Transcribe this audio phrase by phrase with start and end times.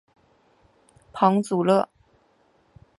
[1.13, 1.87] 庞祖勒。